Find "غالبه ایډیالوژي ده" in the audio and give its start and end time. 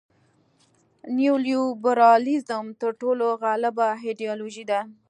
3.43-4.79